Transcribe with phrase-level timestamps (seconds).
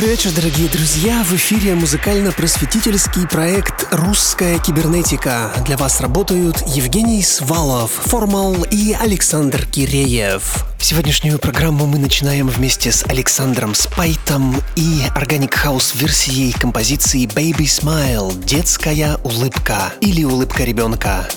[0.00, 1.22] Добрый вечер, дорогие друзья!
[1.24, 5.52] В эфире музыкально-просветительский проект «Русская кибернетика».
[5.66, 10.64] Для вас работают Евгений Свалов, 4Mal и Александр Киреев.
[10.80, 18.32] Сегодняшнюю программу мы начинаем вместе с Александром Спайтом и organic house версией композиции Baby Smile–
[18.46, 21.28] детская улыбка или улыбка ребенка.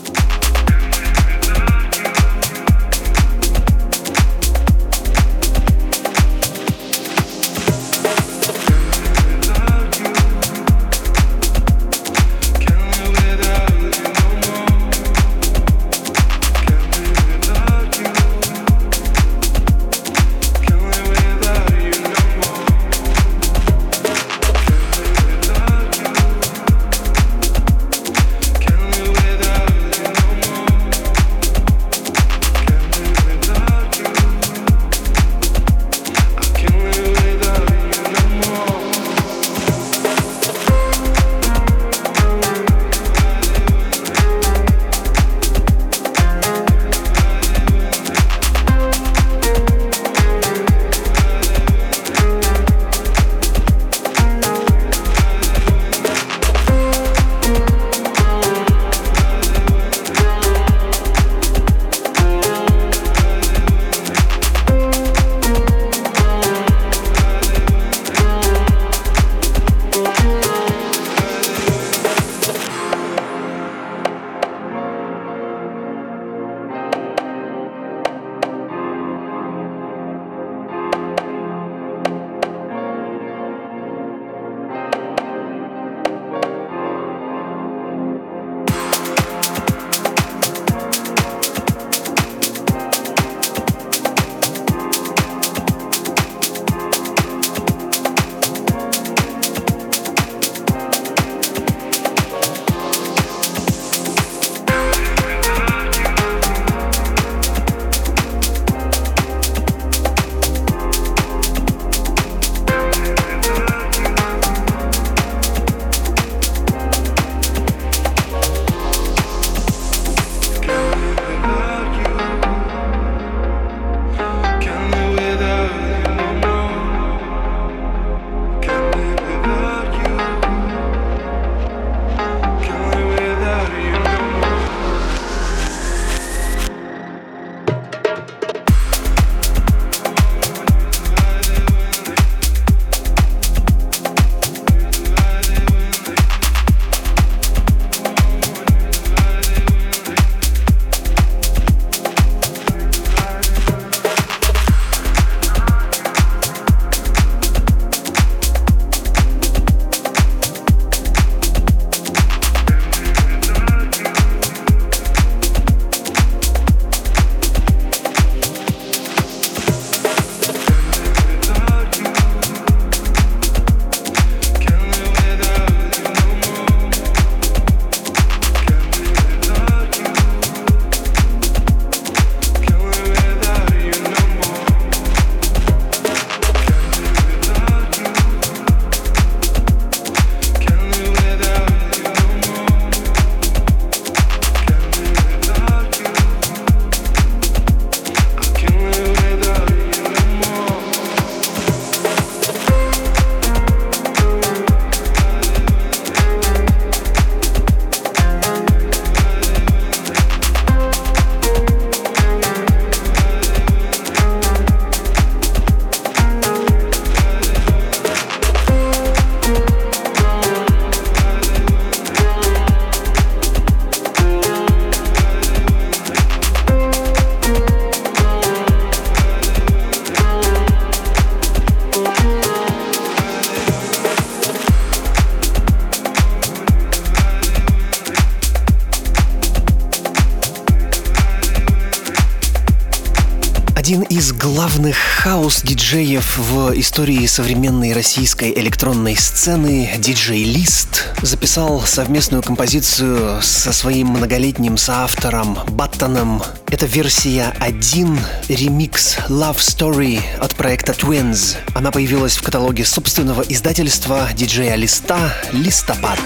[245.94, 254.78] Хаос-диджеев в истории современной российской электронной сцены, диджей Лист, записал совместную композицию со своим многолетним
[254.78, 256.42] соавтором Баттоном.
[256.72, 258.20] Это версия 1,
[258.50, 261.58] ремикс Love Story от проекта Twins.
[261.76, 266.20] Она появилась в каталоге собственного издательства диджея Листа «Листопад».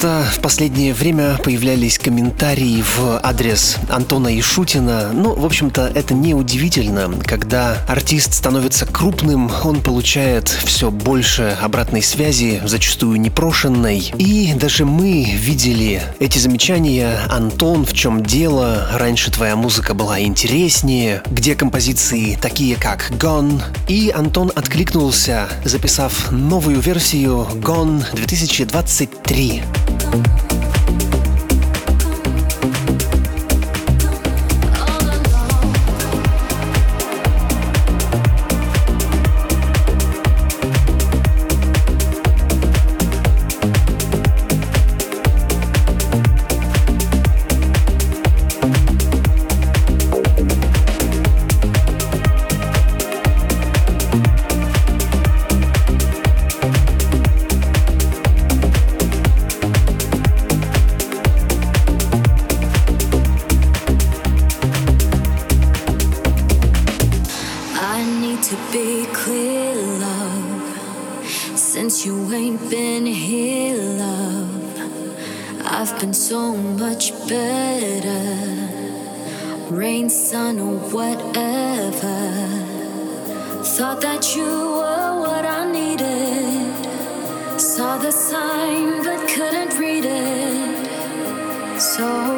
[0.00, 5.10] Часто в последнее время появлялись комментарии в адрес Антона Ишутина.
[5.12, 7.10] Ну, в общем-то, это не удивительно.
[7.26, 14.10] Когда артист становится крупным, он получает все больше обратной связи, зачастую непрошенной.
[14.16, 17.18] И даже мы видели эти замечания.
[17.28, 18.88] Антон, в чем дело?
[18.94, 21.22] Раньше твоя музыка была интереснее.
[21.30, 23.60] Где композиции такие, как Gone?
[23.86, 29.62] И Антон откликнулся, записав новую версию Gone 2023.
[30.12, 30.59] you
[83.80, 87.58] Thought that you were what I needed.
[87.58, 91.80] Saw the sign but couldn't read it.
[91.80, 92.29] So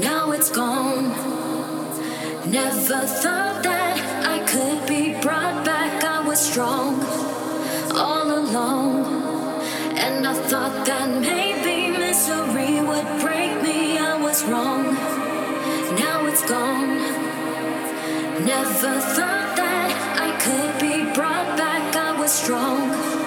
[0.00, 1.08] now it's gone.
[2.50, 6.04] Never thought that I could be brought back.
[6.04, 7.02] I was strong
[7.94, 9.04] all along,
[9.96, 13.98] and I thought that maybe misery would break me.
[13.98, 14.94] I was wrong,
[16.04, 16.98] now it's gone.
[18.44, 19.90] Never thought that
[20.26, 21.96] I could be brought back.
[21.96, 23.17] I was strong.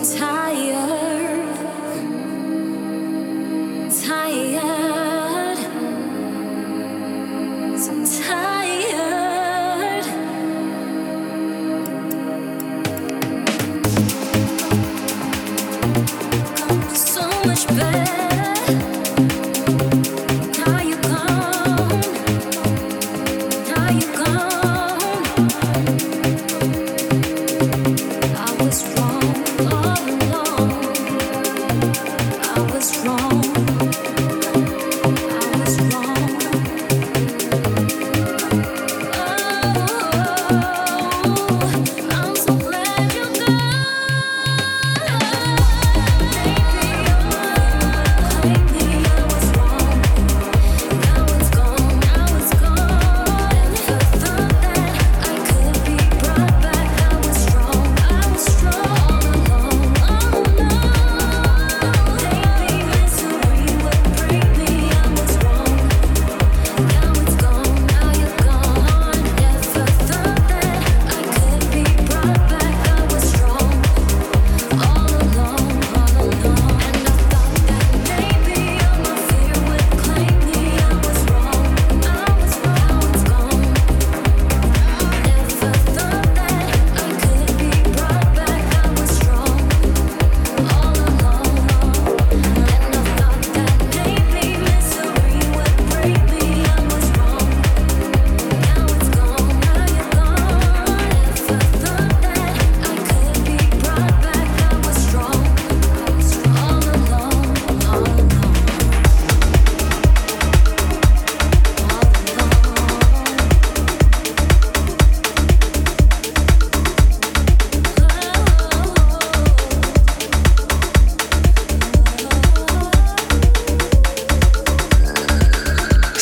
[0.00, 1.21] tired.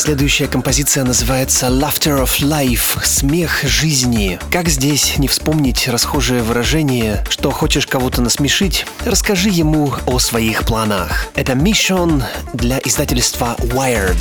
[0.01, 4.39] Следующая композиция называется Laughter of Life– смех жизни.
[4.49, 11.27] Как здесь не вспомнить расхожее выражение, что хочешь кого-то насмешить, расскажи ему о своих планах.
[11.35, 14.17] Это Mission для издательства Wired.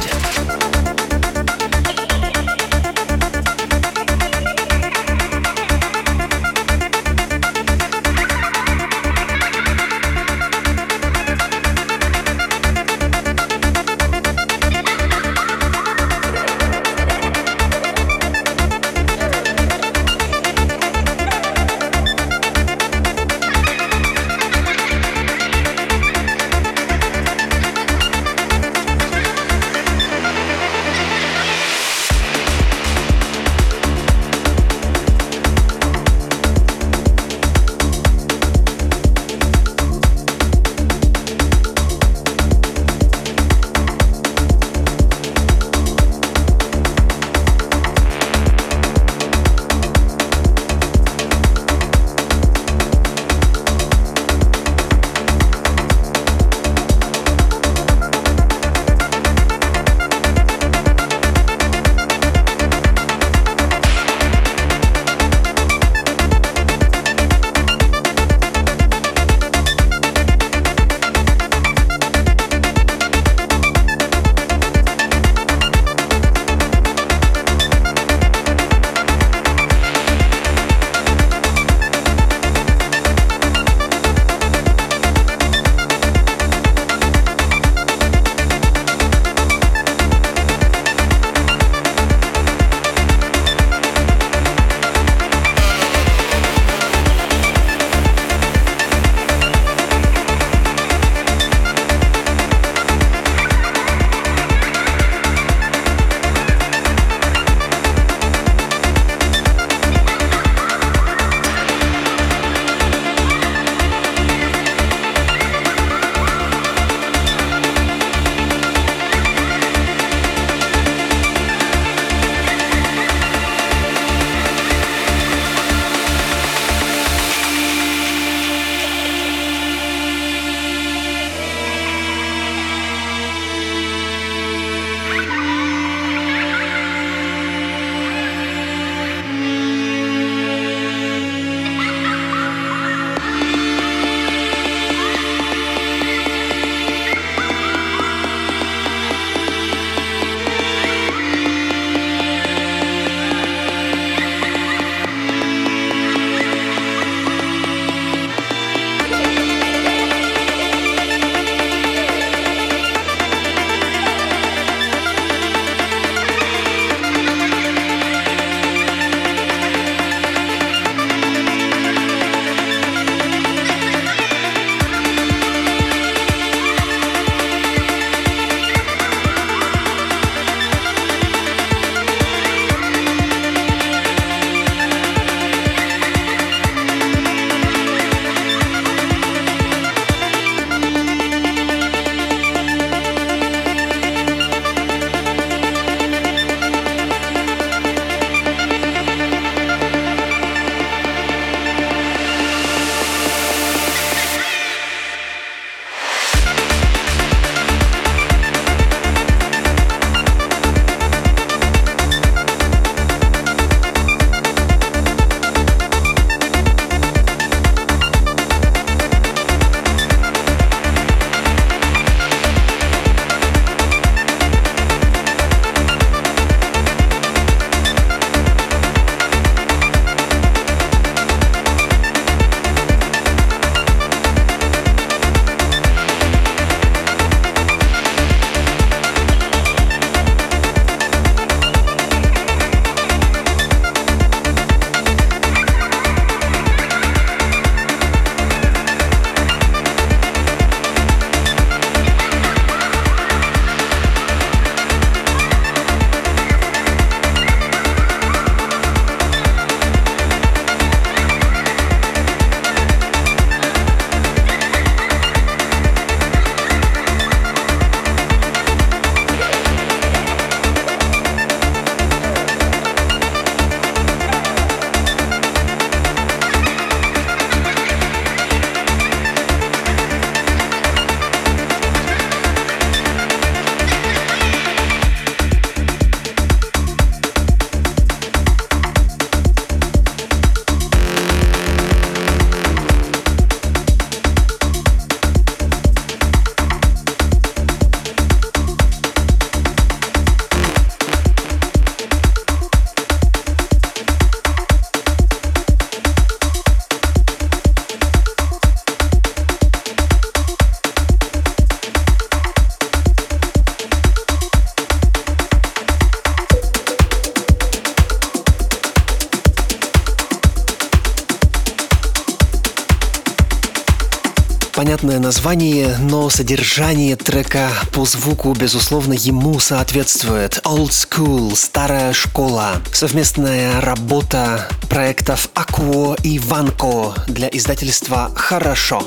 [324.80, 330.62] Понятное название, но содержание трека по звуку, безусловно, ему соответствует.
[330.64, 332.80] Old School, старая школа.
[332.90, 339.06] Совместная работа проектов Акво и Ванко для издательства «Хорошо».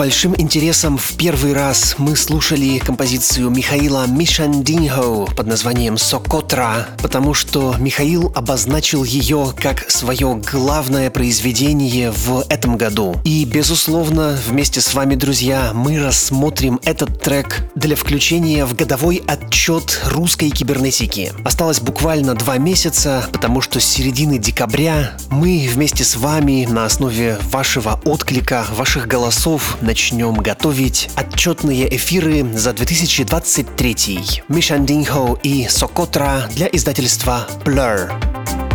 [0.00, 7.74] большим интересом в первый раз мы слушали композицию Михаила Мишандинho под названием «Сокотра», потому что
[7.78, 13.20] Михаил обозначил ее как свое главное произведение в этом году.
[13.24, 20.00] И, безусловно, вместе с вами, друзья, мы рассмотрим этот трек для включения в годовой отчет
[20.06, 21.34] русской кибернетики.
[21.44, 27.36] Осталось буквально два месяца, потому что с середины декабря мы вместе с вами на основе
[27.50, 34.42] вашего отклика, ваших голосов начнем готовить отчетные эфиры за 2023.
[34.46, 38.69] Мишандинхо и Сокотра для издательства Blur.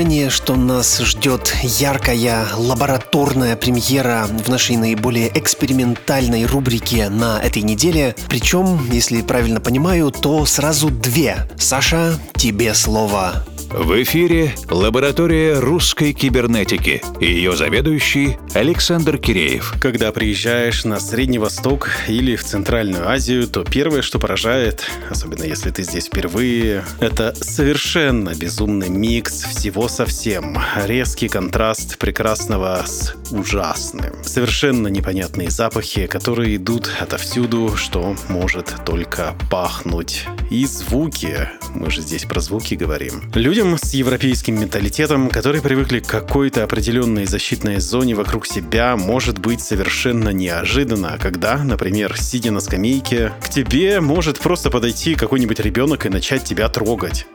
[0.00, 8.14] Предположение, что нас ждет яркая лабораторная премьера в нашей наиболее экспериментальной рубрике на этой неделе.
[8.28, 11.46] Причем, если правильно понимаю, то сразу две.
[11.58, 13.44] Саша, тебе слово.
[13.72, 19.74] В эфире лаборатория русской кибернетики и ее заведующий Александр Киреев.
[19.80, 25.70] Когда приезжаешь на Средний Восток или в Центральную Азию, то первое, что поражает, особенно если
[25.70, 30.58] ты здесь впервые, это совершенно безумный микс всего совсем.
[30.86, 34.24] Резкий контраст прекрасного с ужасным.
[34.24, 40.26] Совершенно непонятные запахи, которые идут отовсюду, что может только пахнуть.
[40.50, 41.48] И звуки.
[41.74, 43.30] Мы же здесь про звуки говорим.
[43.34, 49.60] Людям с европейским менталитетом, которые привыкли к какой-то определенной защитной зоне вокруг себя, может быть
[49.60, 56.08] совершенно неожиданно, когда, например, сидя на скамейке, к тебе может просто подойти какой-нибудь ребенок и
[56.08, 57.26] начать тебя трогать.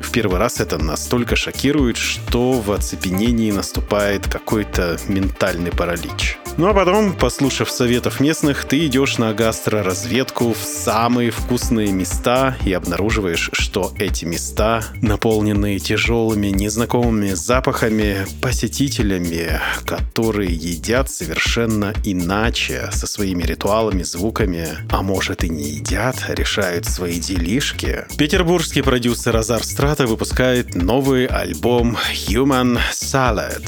[0.00, 6.38] В первый раз это настолько шокирует, что в оцепенении наступает какой-то ментальный паралич.
[6.58, 12.72] Ну а потом, послушав советов местных, ты идешь на гастроразведку в самые вкусные места и
[12.72, 23.42] обнаруживаешь, что эти места наполнены тяжелыми незнакомыми запахами, посетителями, которые едят совершенно иначе, со своими
[23.42, 28.04] ритуалами, звуками, а может и не едят, решают свои делишки.
[28.18, 31.96] Петербургский продюсер Азар Страта выпускает новый альбом
[32.28, 33.62] Human Salad.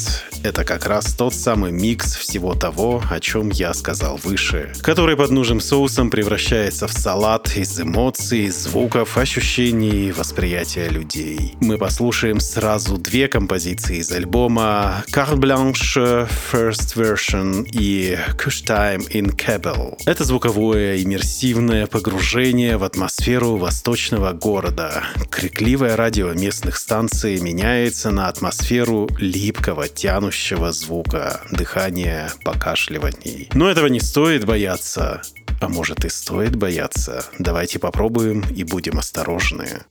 [0.44, 5.30] Это как раз тот самый микс всего того, о чем я сказал выше, который под
[5.30, 11.54] нужным соусом превращается в салат из эмоций, звуков, ощущений, восприятия людей.
[11.60, 19.34] Мы послушаем сразу две композиции из альбома Carte Blanche First Version и Kush Time in
[19.34, 19.96] Kabel.
[20.04, 25.04] Это звуковое иммерсивное погружение в атмосферу восточного города.
[25.30, 33.48] Крикливое радио местных станций меняется на атмосферу липкого, тянущего тянущего звука, дыхания, покашливаний.
[33.54, 35.22] Но этого не стоит бояться.
[35.60, 37.24] А может и стоит бояться.
[37.38, 39.82] Давайте попробуем и будем осторожны.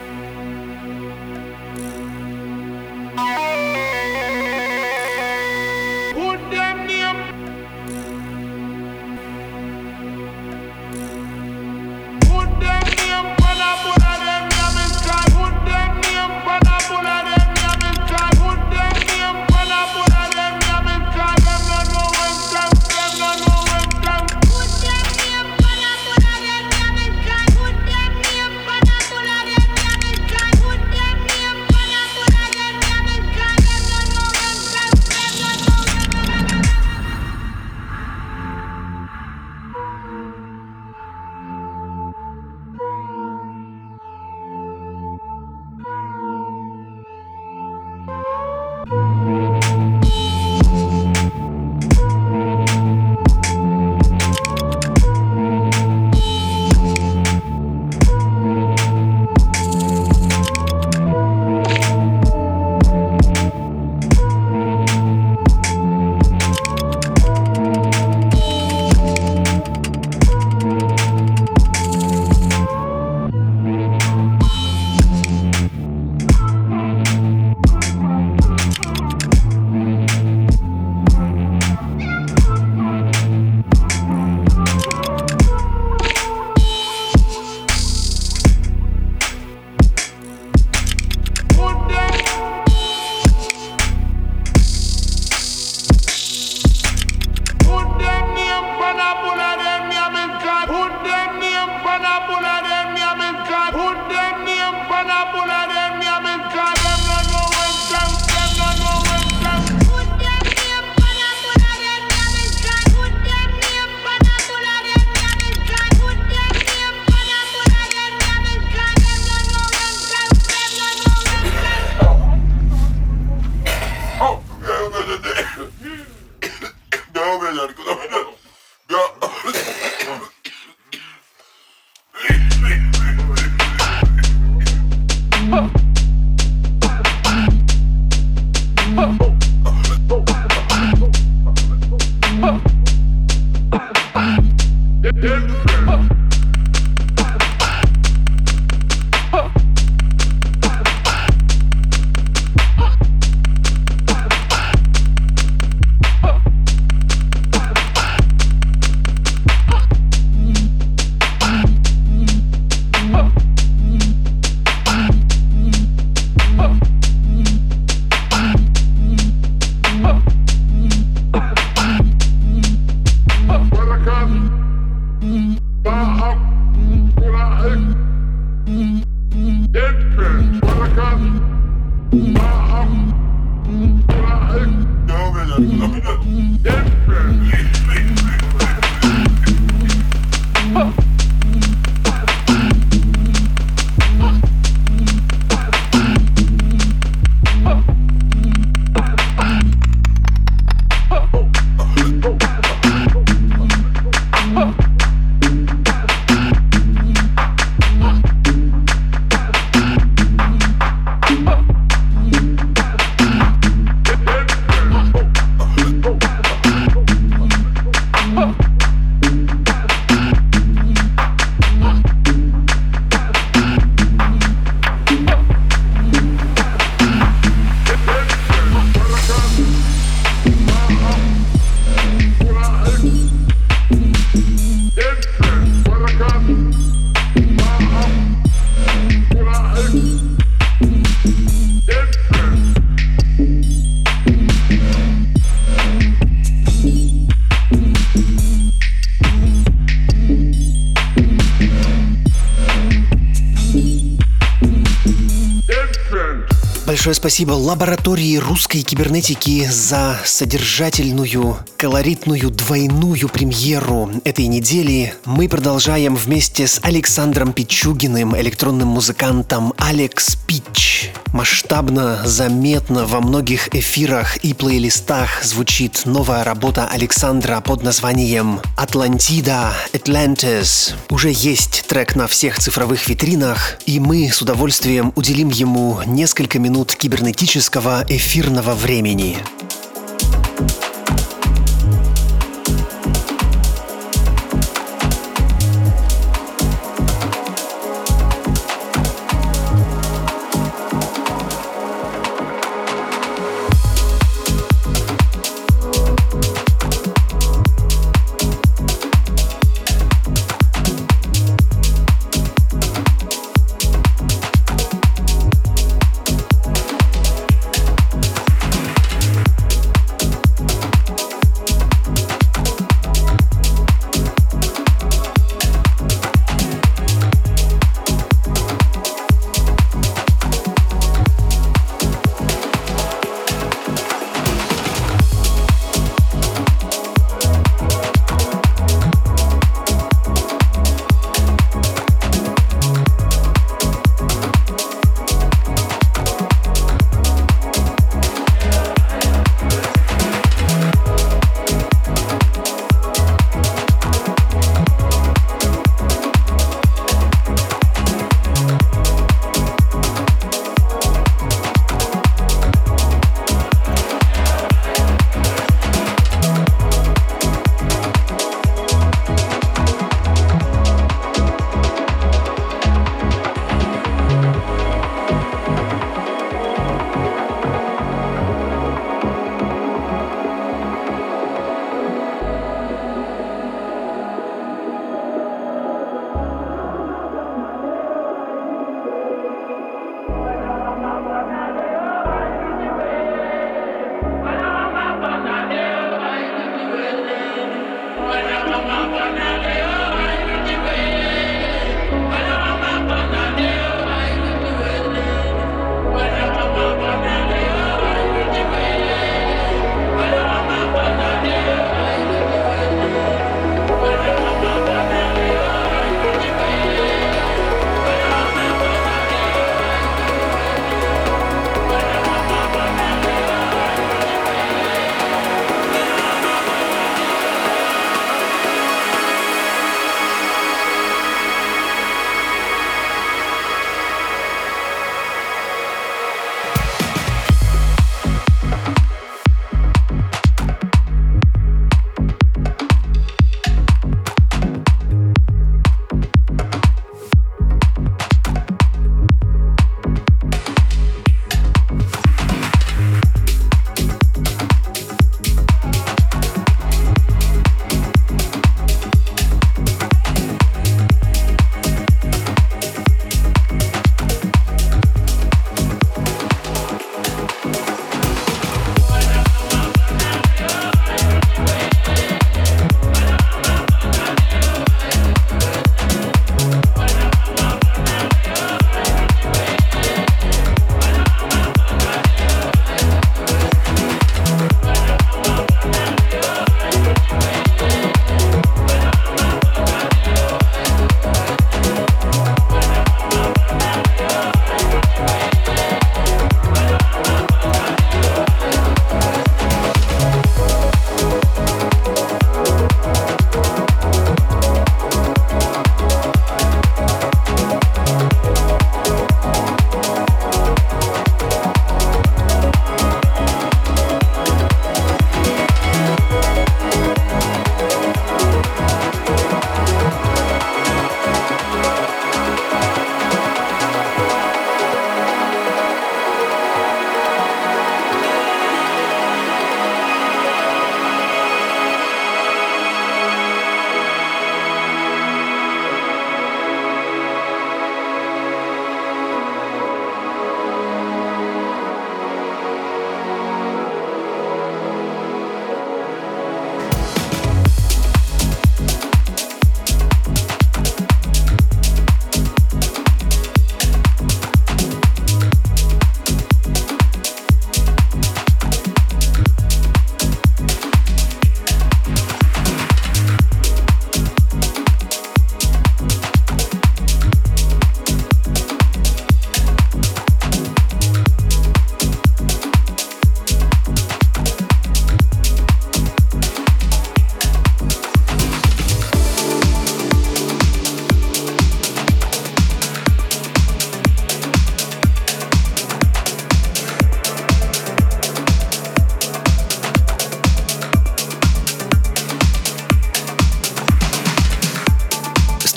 [257.03, 265.13] Большое спасибо лаборатории русской кибернетики за содержательную, колоритную двойную премьеру этой недели.
[265.25, 271.11] Мы продолжаем вместе с Александром Пичугиным, электронным музыкантом Алекс Пич.
[271.33, 280.93] Масштабно, заметно во многих эфирах и плейлистах звучит новая работа Александра под названием «Атлантида Atlantis».
[281.09, 286.95] Уже есть трек на всех цифровых витринах, и мы с удовольствием уделим ему несколько минут
[286.95, 289.39] кибернетического эфирного времени.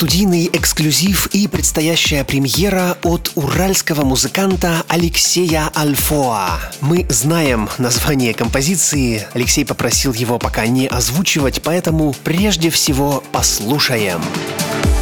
[0.06, 6.60] Студийный эксклюзив и предстоящая премьера от уральского музыканта Алексея Альфоа.
[6.80, 14.20] Мы знаем название композиции, Алексей попросил его пока не озвучивать, поэтому прежде всего послушаем.
[14.22, 14.95] Послушаем.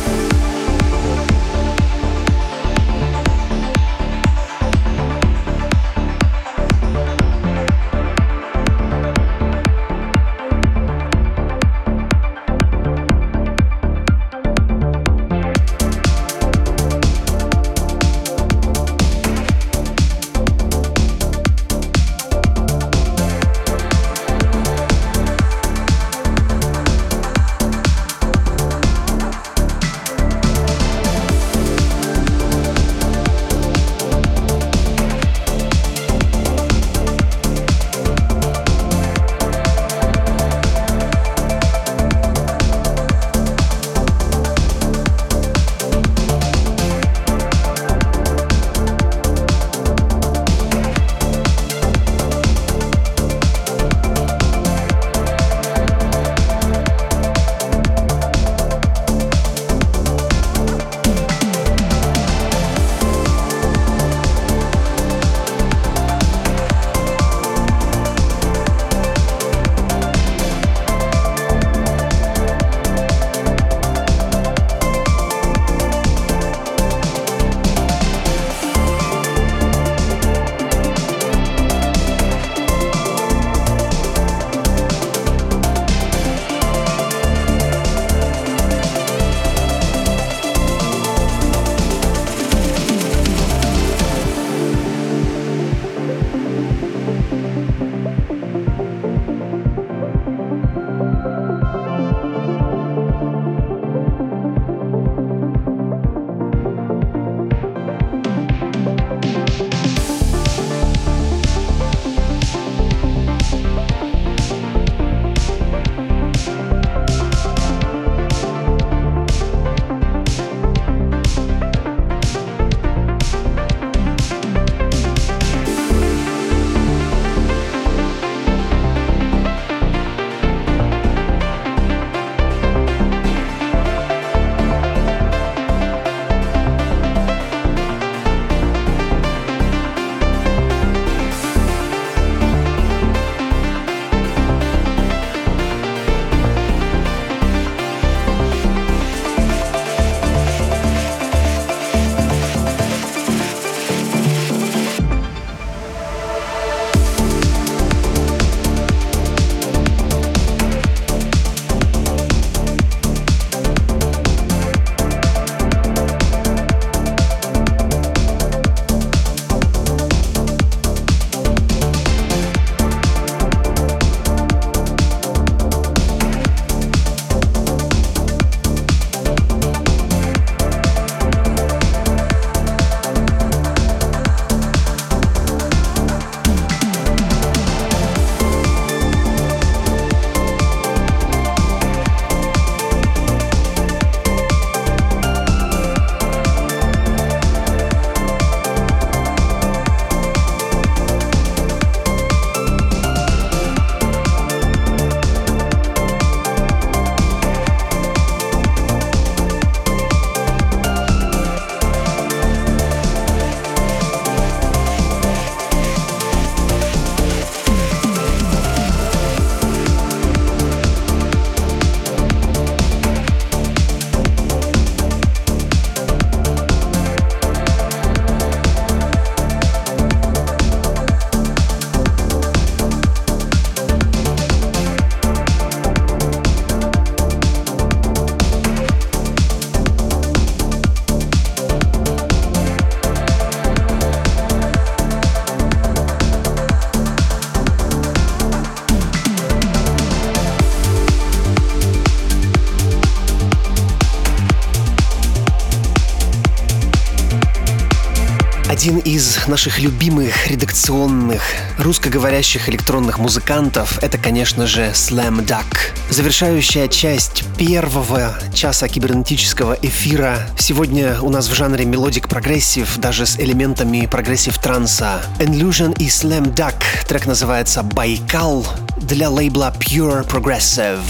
[258.85, 261.41] Один из наших любимых редакционных
[261.79, 265.65] русскоговорящих электронных музыкантов— это, конечно же, Slam Duck.
[266.11, 273.39] Завершающая часть первого часа кибернетического эфира сегодня у нас в жанре melodic progressive, даже с
[273.39, 275.23] элементами progressive транса.
[275.39, 276.75] Illusion и Slam Duck.
[277.09, 278.67] Трек называется «Байкал»
[278.99, 281.01] для лейбла Pure Progressive.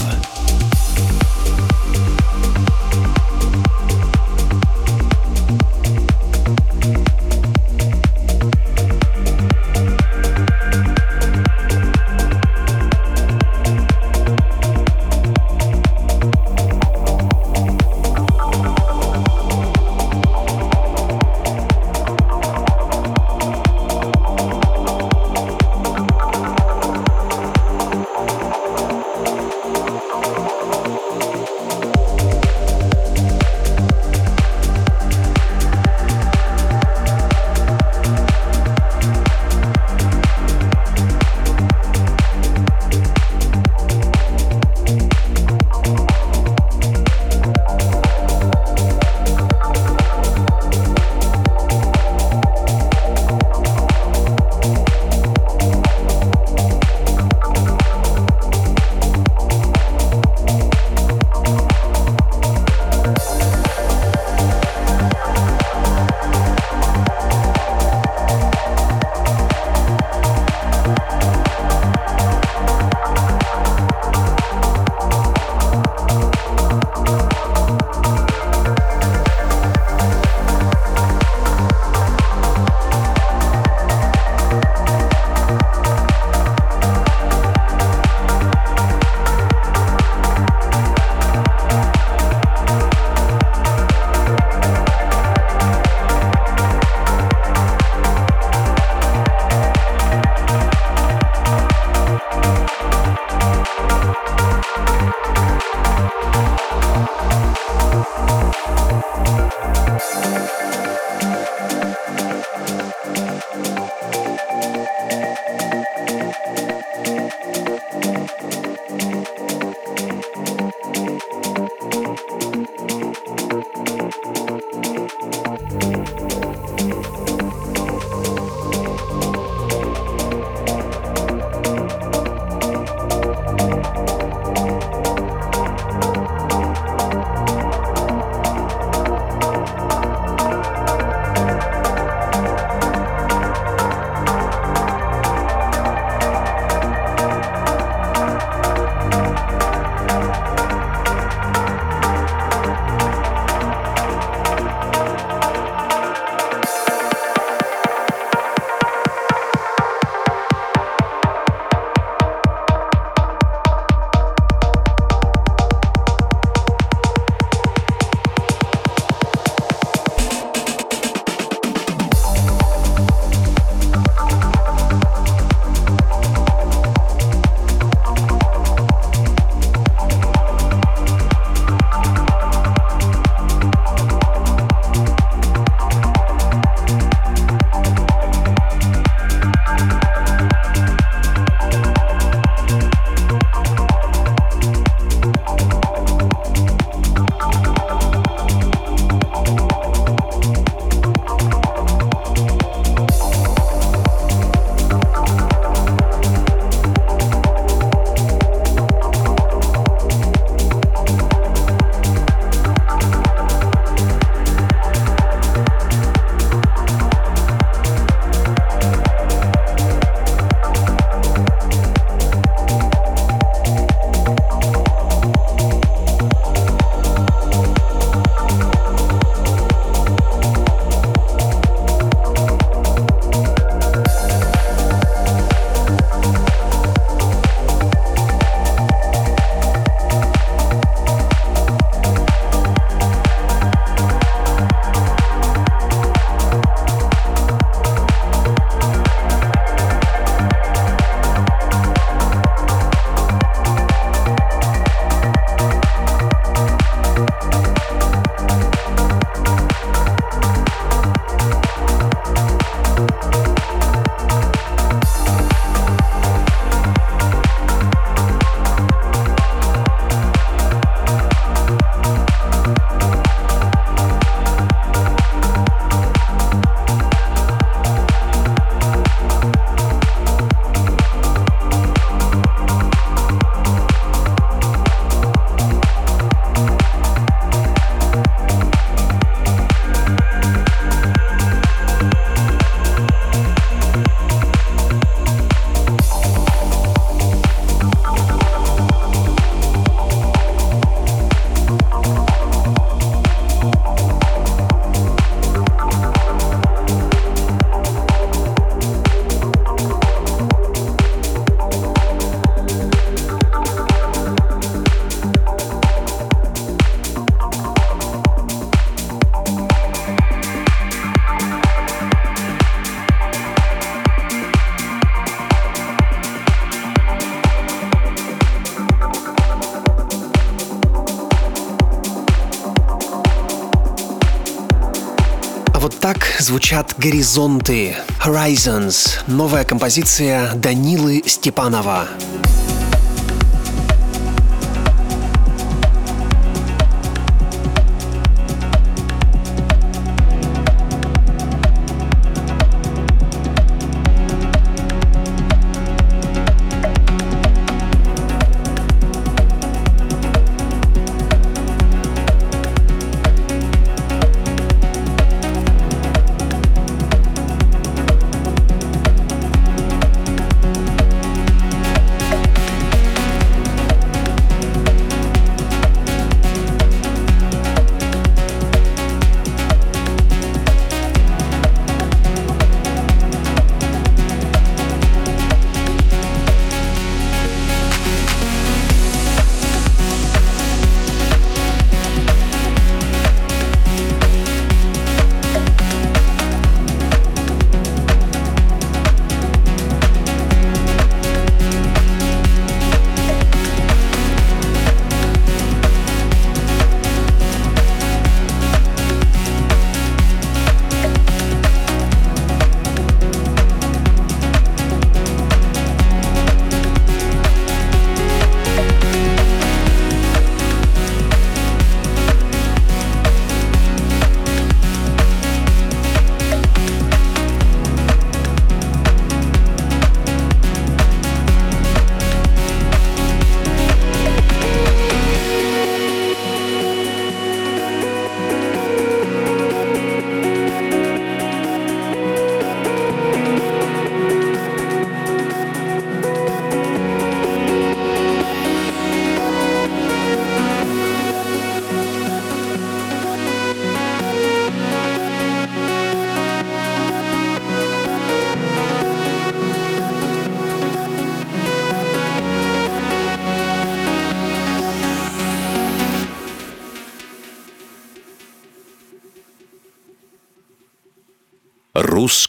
[336.45, 342.07] Звучат «Горизонты» Horizons, новая композиция Данилы Степанова.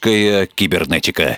[0.07, 1.37] Русская кибернетика.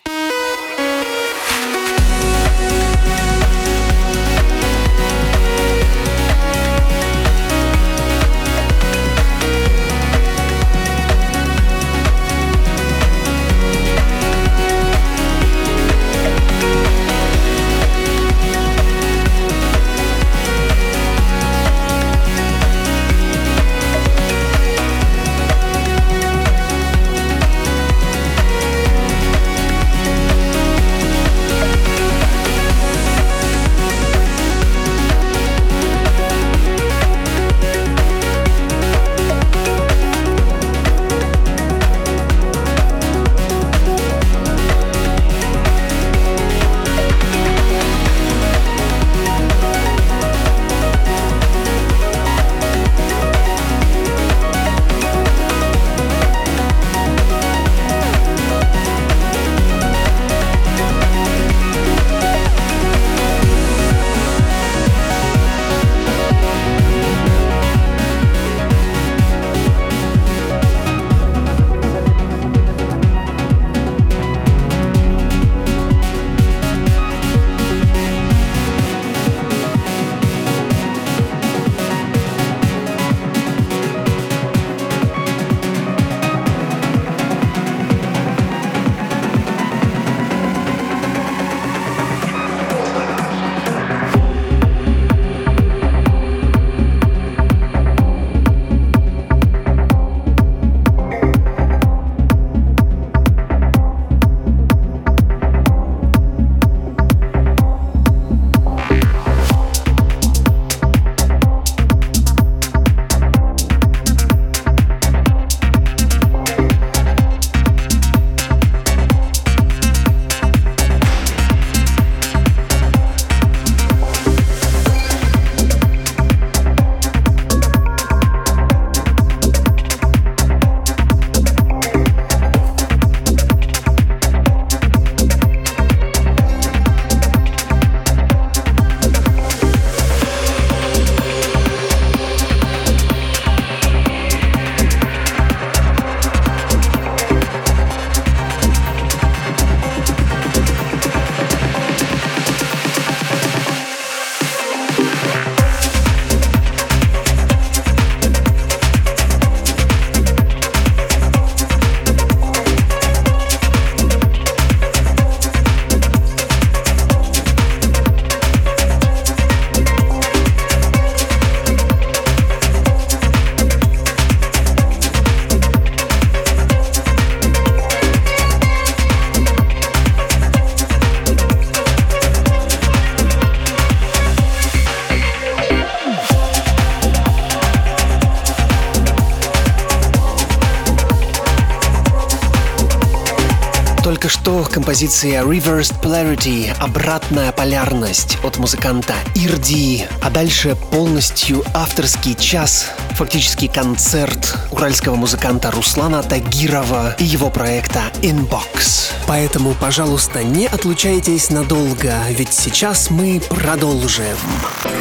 [194.79, 200.05] Композиция Reversed Polarity— обратная полярность от музыканта Ирди.
[200.23, 209.11] А дальше полностью авторский час, фактически концерт уральского музыканта Руслана Тагирова и его проекта Inbox.
[209.27, 214.37] Поэтому, пожалуйста, не отлучайтесь надолго, ведь сейчас мы продолжим.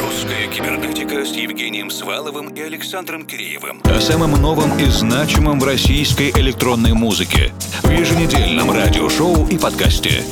[0.03, 3.81] Русская кибернетика с Евгением Сваловым и Александром Киреевым.
[3.85, 7.53] О самом новом и значимом в российской электронной музыке.
[7.91, 10.23] Еженедельном радиошоу и подкасте.